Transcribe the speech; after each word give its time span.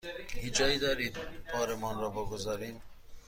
هیچ 0.35 0.53
جایی 0.53 0.77
دارید 0.79 1.17
بارمان 1.53 1.99
را 2.01 2.09
بگذاریم؟ 2.09 2.81